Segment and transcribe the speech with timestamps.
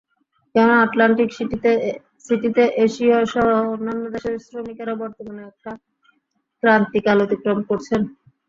[0.55, 1.29] কেননা আটলান্টিক
[2.25, 5.71] সিটিতে এশীয়সহ অন্যান্য দেশের শ্রমিকেরা বর্তমানে একটা
[6.63, 8.01] ক্রান্তিকাল অতিক্রম করছেন।